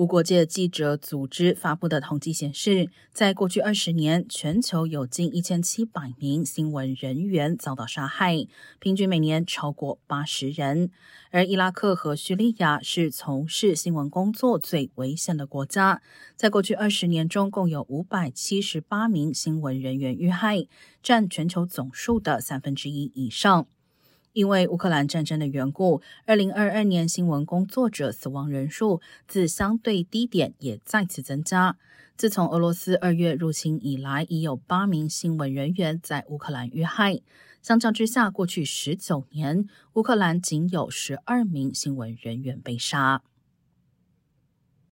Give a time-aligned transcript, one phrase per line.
[0.00, 8.46] 无国界记者组织发布的统计显示，在过去二十年，全球有近一千七百名新闻人员遭到杀害，
[8.78, 10.90] 平均每年超过八十人。
[11.30, 16.00] 而伊拉克和叙利亚是从事新闻工作最危险的国家，
[16.34, 20.66] 在过去二十年中，共有五百七十八名新闻人员遇害，
[21.02, 23.66] 占全球总数的三分之一以上。
[24.32, 31.76] 因为乌克兰战争的缘故，二零二二年新闻工作者死亡人数自相对低点也再次增加。
[32.16, 37.20] 自从俄罗斯二月入侵以来，已有八名新闻人员在乌克兰遇害。
[37.62, 43.22] 相较之下，过去十九年，乌克兰仅有十二名新闻人员被杀。